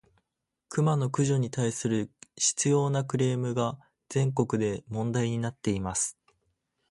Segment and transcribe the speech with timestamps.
[0.69, 2.09] クマの駆除に対する執拗
[2.41, 3.77] （しつよう）なクレームが、
[4.09, 6.17] 全国で問題になっています。